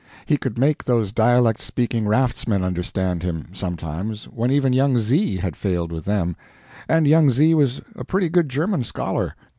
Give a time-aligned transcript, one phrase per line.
[0.25, 5.55] He could make those dialect speaking raftsmen understand him, sometimes, when even young Z had
[5.55, 6.35] failed with them;
[6.89, 9.35] and young Z was a pretty good German scholar.